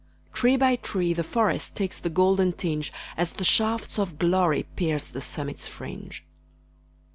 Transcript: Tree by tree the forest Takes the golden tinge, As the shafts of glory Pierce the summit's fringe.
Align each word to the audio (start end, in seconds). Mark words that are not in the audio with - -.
Tree 0.33 0.57
by 0.57 0.77
tree 0.77 1.13
the 1.13 1.23
forest 1.23 1.75
Takes 1.75 1.99
the 1.99 2.09
golden 2.09 2.53
tinge, 2.53 2.91
As 3.15 3.33
the 3.33 3.43
shafts 3.43 3.99
of 3.99 4.17
glory 4.17 4.63
Pierce 4.75 5.05
the 5.05 5.21
summit's 5.21 5.67
fringe. 5.67 6.25